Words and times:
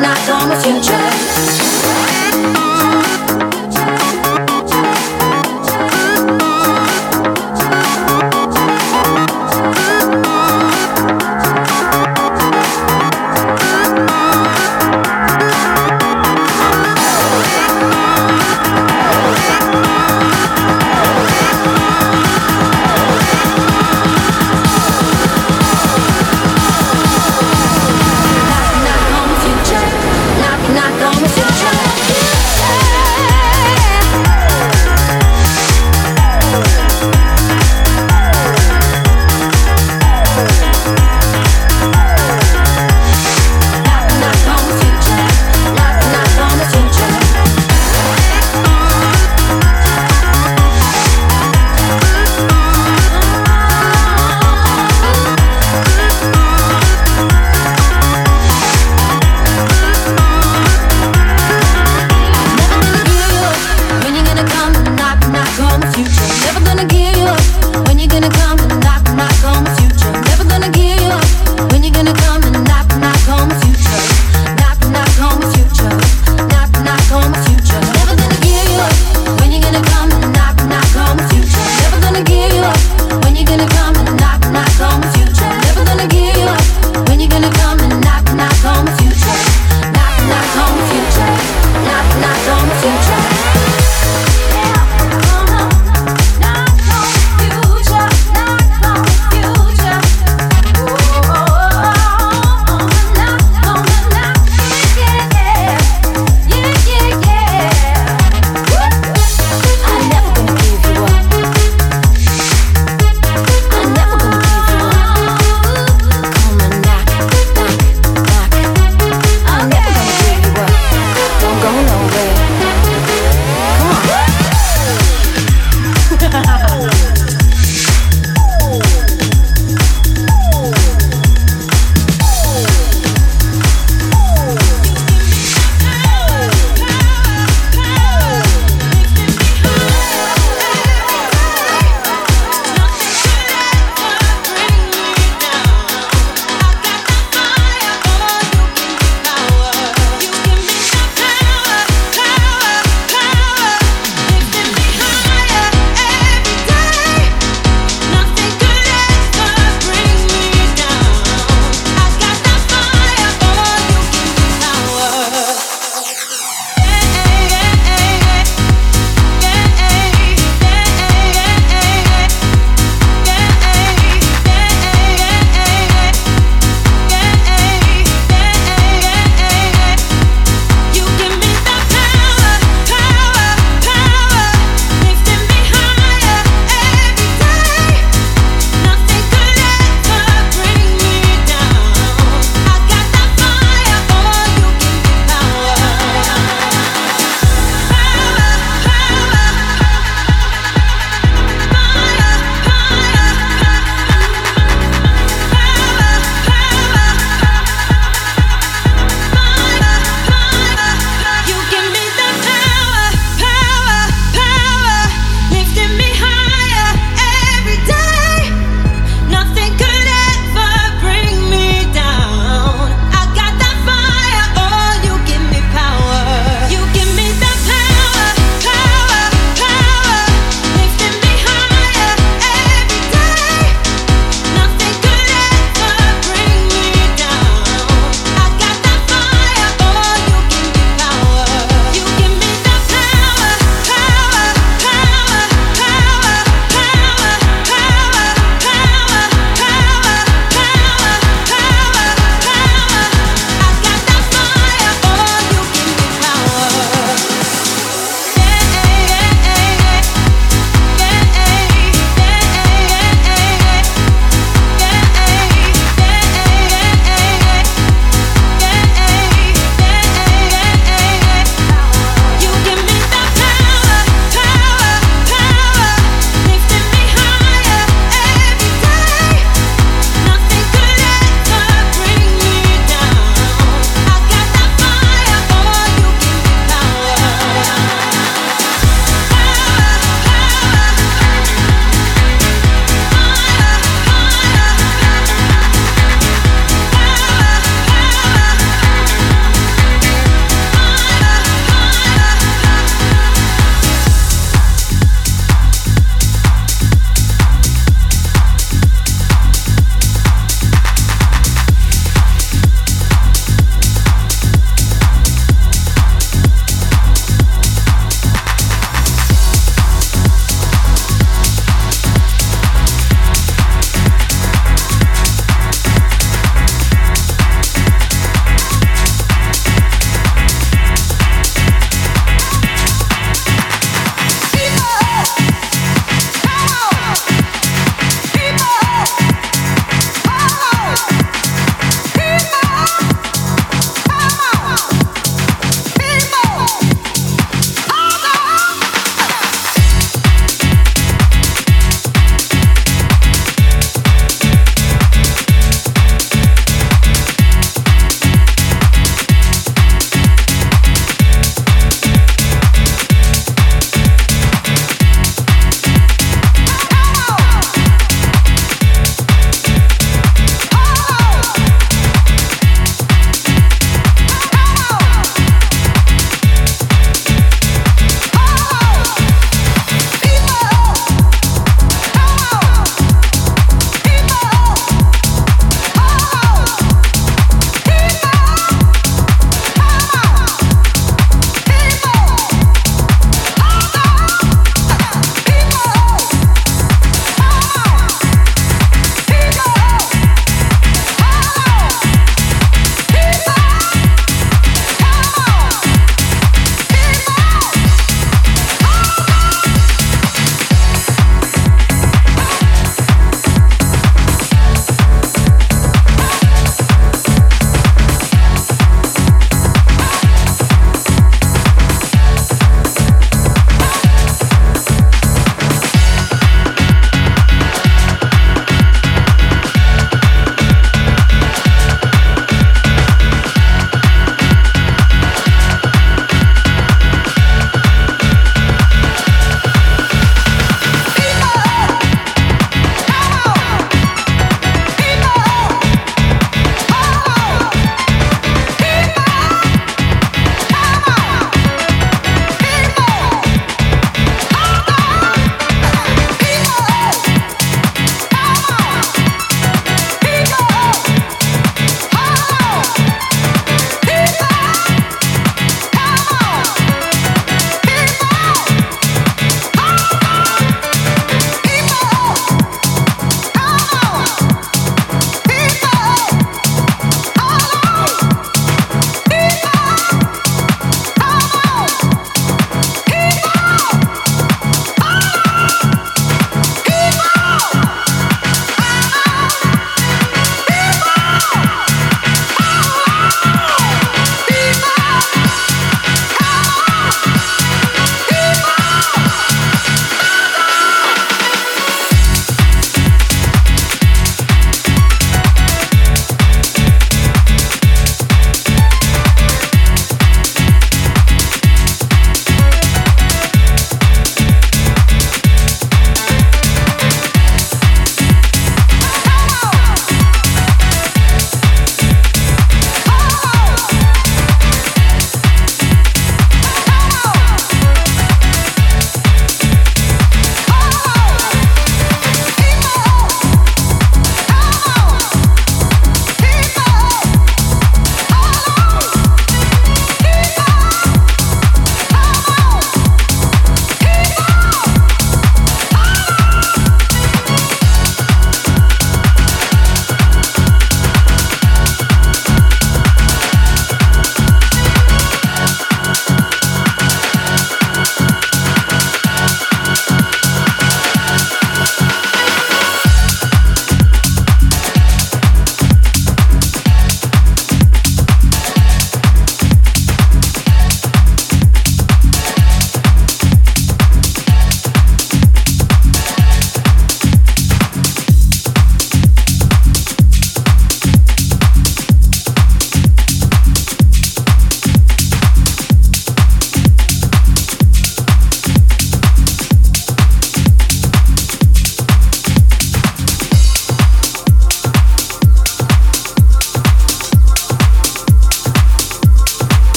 Knock, 0.00 0.37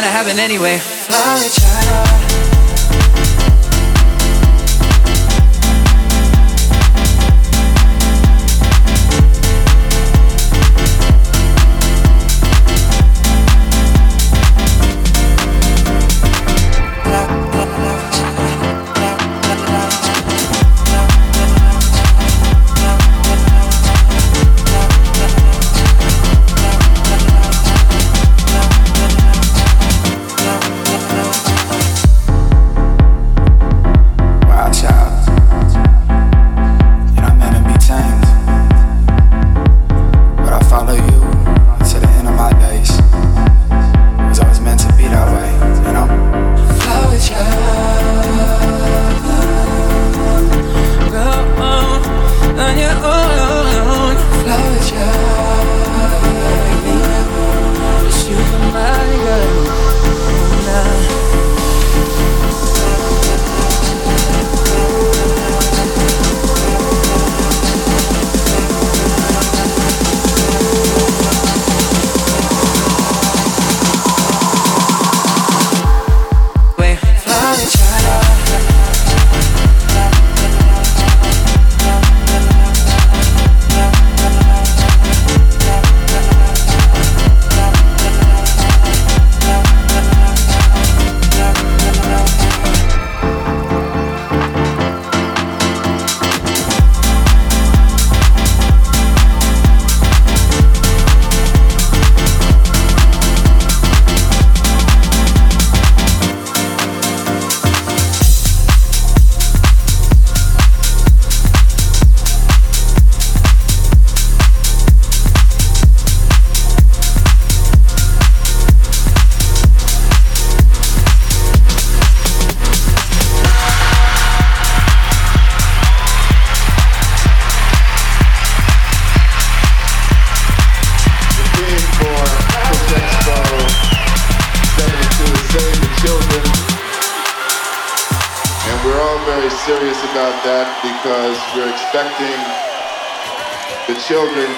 gonna 0.00 0.12
happen 0.12 0.38
anyway. 0.38 0.78
Flower 0.78 1.36
child. 1.50 2.39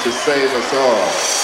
To 0.02 0.10
save 0.10 0.50
us 0.50 0.74
all. 0.74 1.41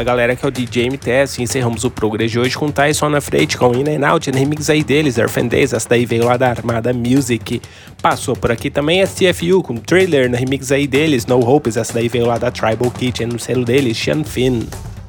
Fala 0.00 0.12
galera, 0.12 0.34
que 0.34 0.42
é 0.42 0.48
o 0.48 0.50
DJ 0.50 0.86
MTS 0.86 1.42
encerramos 1.42 1.84
o 1.84 1.90
Progress 1.90 2.30
de 2.30 2.38
hoje 2.38 2.56
com 2.56 2.70
Tyson 2.70 3.10
na 3.10 3.20
frente 3.20 3.58
com 3.58 3.74
In 3.74 3.84
and 3.96 4.08
Out, 4.08 4.30
remix 4.30 4.70
aí 4.70 4.82
deles, 4.82 5.16
Days, 5.46 5.74
essa 5.74 5.90
daí 5.90 6.06
veio 6.06 6.24
lá 6.24 6.38
da 6.38 6.48
Armada 6.48 6.90
Music. 6.90 7.60
Passou 8.00 8.34
por 8.34 8.50
aqui 8.50 8.70
também 8.70 9.02
a 9.02 9.06
CFU 9.06 9.62
com 9.62 9.76
Trailer 9.76 10.30
remix 10.34 10.72
aí 10.72 10.86
deles, 10.86 11.26
No 11.26 11.46
Hopes, 11.46 11.76
essa 11.76 11.92
daí 11.92 12.08
veio 12.08 12.24
lá 12.24 12.38
da 12.38 12.50
Tribal 12.50 12.90
Kitchen 12.90 13.26
no 13.26 13.38
selo 13.38 13.62
deles, 13.62 13.98
Sean 13.98 14.24
Finn. 14.24 14.62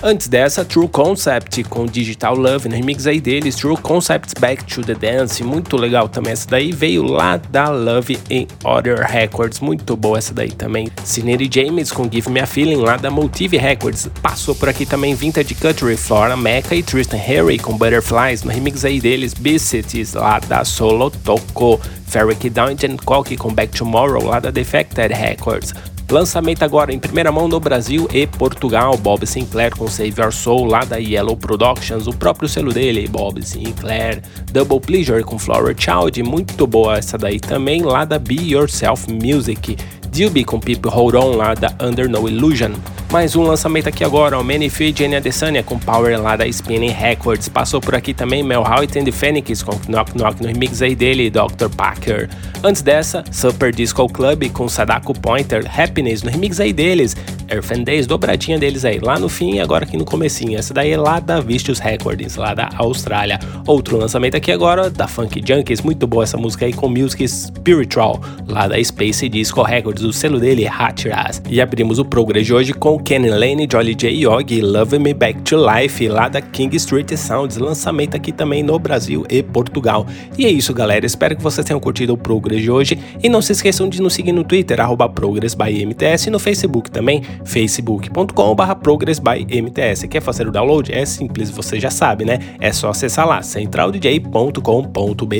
Antes 0.04 0.28
dessa, 0.28 0.66
True 0.66 0.88
Concept 0.88 1.64
com 1.66 1.86
Digital 1.86 2.36
Love, 2.36 2.68
no 2.68 2.76
remix 2.76 3.06
aí 3.06 3.22
deles, 3.22 3.56
True 3.56 3.78
Concepts 3.78 4.34
Back 4.34 4.64
to 4.66 4.82
the 4.82 4.96
Dance, 4.96 5.44
muito 5.44 5.78
legal 5.78 6.10
também 6.10 6.34
essa 6.34 6.50
daí, 6.50 6.72
veio 6.72 7.04
lá 7.04 7.38
da 7.38 7.70
Love 7.70 8.18
in 8.28 8.48
Other 8.64 9.06
Records, 9.06 9.60
muito 9.60 9.96
boa 9.96 10.18
essa 10.18 10.34
daí 10.34 10.50
também. 10.50 10.90
Cineri 11.04 11.48
James 11.54 11.92
com 11.92 12.10
Give 12.12 12.32
Me 12.32 12.40
a 12.40 12.48
Feeling, 12.48 12.78
lá 12.78 12.98
da 12.98 13.12
Motive 13.12 13.58
Records, 13.58 14.10
passou 14.24 14.56
por 14.56 14.70
aqui 14.70 14.88
também 14.88 15.14
Vintage 15.14 15.54
Country, 15.54 15.96
Flora 15.96 16.36
Mecca 16.36 16.74
e 16.74 16.82
Tristan 16.82 17.18
Harry 17.18 17.60
com 17.60 17.78
Butterflies, 17.78 18.42
no 18.42 18.50
remix 18.50 18.84
aí 18.84 19.00
deles, 19.00 19.36
Biscuits, 19.36 20.14
lá 20.14 20.40
da 20.40 20.66
Solo 20.66 21.12
Toco, 21.12 21.80
Ferric 22.08 22.50
Down 22.50 22.70
and 22.70 22.98
Cock 23.06 23.38
com 23.38 23.54
Back 23.54 23.78
Tomorrow, 23.78 24.26
lá 24.26 24.40
da 24.40 24.50
Defected 24.50 25.14
Records. 25.14 25.76
Lançamento 26.12 26.62
agora 26.64 26.94
em 26.94 27.00
primeira 27.00 27.32
mão 27.32 27.48
no 27.48 27.58
Brasil 27.58 28.06
e 28.14 28.28
Portugal. 28.28 28.98
Bob 28.98 29.26
Sinclair 29.26 29.74
com 29.74 29.88
Save 29.88 30.22
Your 30.22 30.34
Soul 30.34 30.66
lá 30.66 30.84
da 30.84 30.98
Yellow 30.98 31.38
Productions, 31.38 32.06
o 32.06 32.12
próprio 32.12 32.50
selo 32.50 32.74
dele, 32.74 33.08
Bob 33.08 33.42
Sinclair. 33.42 34.22
Double 34.52 34.82
Pleasure 34.82 35.24
com 35.24 35.40
Flower 35.40 35.74
Child, 35.74 36.22
muito 36.24 36.68
boa 36.68 36.98
essa 36.98 37.18
daí 37.18 37.40
também, 37.40 37.82
lá 37.82 38.04
da 38.04 38.20
Be 38.20 38.36
Yourself 38.36 39.08
Music. 39.10 39.78
Dilby 40.12 40.44
com 40.44 40.60
People 40.60 40.92
Hold 40.92 41.16
On 41.16 41.38
lá 41.38 41.54
da 41.54 41.74
Under 41.80 42.10
No 42.10 42.28
Illusion. 42.28 42.74
Mais 43.10 43.34
um 43.36 43.44
lançamento 43.44 43.88
aqui 43.88 44.04
agora, 44.04 44.38
o 44.38 44.44
Manifest 44.44 44.98
Jenny 44.98 45.16
Adesanya 45.16 45.64
com 45.64 45.80
Power 45.80 46.22
lá 46.22 46.36
da 46.36 46.46
Spinning 46.46 46.92
Records. 46.92 47.48
Passou 47.48 47.80
por 47.80 47.96
aqui 47.96 48.14
também 48.14 48.44
Mel 48.44 48.62
Howitt 48.62 49.02
the 49.04 49.12
Phoenix 49.12 49.64
com 49.64 49.72
Knock 49.88 50.18
Knock 50.18 50.42
no 50.42 50.48
remix 50.48 50.82
aí 50.82 50.96
dele, 50.96 51.30
Dr. 51.30 51.70
Packer. 51.76 52.30
Antes 52.62 52.82
dessa, 52.82 53.24
Super 53.32 53.74
Disco 53.74 54.06
Club 54.08 54.50
com 54.52 54.68
Sadako 54.68 55.14
Pointer, 55.14 55.66
Happiness 55.66 56.24
no 56.24 56.30
remix 56.30 56.60
aí 56.60 56.74
deles, 56.74 57.16
Earth 57.52 57.84
Days, 57.84 58.08
dobradinha 58.08 58.58
deles 58.58 58.86
aí, 58.86 59.00
lá 59.00 59.20
no 59.20 59.28
fim 59.28 59.56
e 59.56 59.60
agora 59.60 59.84
aqui 59.84 59.98
no 59.98 60.06
comecinho. 60.06 60.58
Essa 60.58 60.74
daí 60.74 60.92
é 60.92 60.98
lá 60.98 61.20
da 61.20 61.40
Vicious 61.40 61.80
Records, 61.80 62.38
lá 62.38 62.54
da 62.54 62.70
Austrália. 62.78 63.40
Outro 63.68 63.98
lançamento 63.98 64.36
aqui 64.36 64.52
agora, 64.52 64.90
da 64.90 65.08
Funk 65.08 65.42
Junkies, 65.46 65.82
muito 65.82 66.08
boa 66.08 66.24
essa 66.24 66.38
música 66.38 66.66
aí 66.66 66.74
com 66.74 66.88
Music 66.88 67.28
Spiritual, 67.28 68.22
lá 68.48 68.68
da 68.68 68.82
Space 68.82 69.28
Disco 69.28 69.62
Records, 69.62 70.04
o 70.04 70.14
selo 70.14 70.40
dele 70.40 70.64
é 70.64 70.70
Hatras. 70.70 71.42
E 71.50 71.60
abrimos 71.60 72.00
o 72.00 72.06
Progress 72.06 72.46
de 72.46 72.54
hoje 72.54 72.74
com 72.74 72.98
Kenny 72.98 73.30
Lane, 73.30 73.68
Jolly 73.70 73.96
J. 73.96 74.10
Yogi, 74.10 74.62
Love 74.62 74.98
Me 75.00 75.14
Back 75.14 75.42
to 75.42 75.58
Life, 75.58 76.08
lá 76.08 76.30
da 76.30 76.42
King 76.42 76.76
Street 76.78 77.12
Sounds, 77.16 77.58
lançamento 77.58 78.16
aqui 78.16 78.32
também 78.32 78.64
no 78.64 78.80
Brasil 78.80 79.26
e 79.30 79.44
Portugal. 79.44 80.06
E 80.38 80.46
é 80.46 80.50
isso, 80.50 80.74
galera. 80.74 81.06
Espero 81.06 81.36
que 81.36 81.44
vocês 81.44 81.66
tenham 81.66 81.80
curtido 81.80 82.14
o 82.14 82.18
Progress 82.18 82.62
de 82.62 82.72
hoje. 82.72 82.98
E 83.22 83.28
não 83.28 83.42
se 83.42 83.52
esqueçam 83.52 83.90
de 83.90 84.02
nos 84.02 84.14
seguir 84.14 84.32
no 84.32 84.44
Twitter, 84.44 84.80
arroba 84.80 85.10
ProgressByMTS, 85.10 86.28
e 86.28 86.30
no 86.30 86.40
Facebook 86.40 86.90
também, 86.90 87.22
facebook.com.br 87.46 88.76
ProgressByMTS. 88.82 90.08
Quer 90.08 90.22
fazer 90.22 90.48
o 90.48 90.52
download? 90.52 90.94
É 90.94 91.06
simples, 91.06 91.50
você 91.50 91.80
já 91.80 91.90
sabe, 91.90 92.26
né? 92.26 92.40
É 92.60 92.72
só 92.72 92.90
acessar 92.90 93.28
lá, 93.28 93.42
centraldj.com.br. 93.42 95.36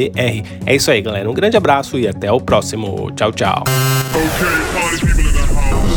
É 0.66 0.76
isso 0.76 0.92
aí, 0.92 1.02
galera. 1.02 1.30
Um 1.30 1.34
grande 1.34 1.58
abraço 1.58 1.98
e 1.98 2.08
até 2.08 2.32
o 2.32 2.40
próximo. 2.40 3.12
Tchau, 3.16 3.32
tchau. 3.32 3.64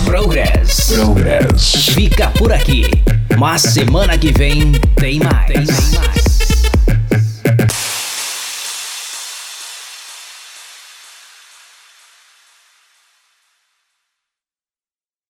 Progress. 0.04 0.92
Progress. 0.92 1.86
Fica 1.92 2.30
por 2.30 2.52
aqui. 2.52 2.84
Mas 3.38 3.62
semana 3.62 4.16
que 4.16 4.32
vem 4.32 4.72
tem 4.96 5.18
mais. 5.18 5.46
Tem 5.46 5.64
mais. 5.98 6.23